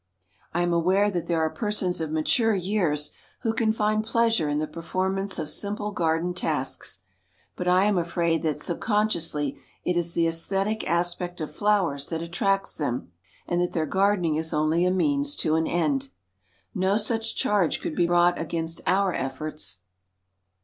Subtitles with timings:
[0.51, 3.11] I am aware that there are persons of mature years
[3.41, 7.01] who can find pleasure in the perform ance of simple garden tasks.
[7.55, 12.73] But I am afraid that subconsciously it is the aesthetic aspect of flowers that attracts
[12.75, 13.11] them,
[13.47, 16.09] and that their gardening is only a means to an end.
[16.73, 19.77] No such charge could be brought against our efforts.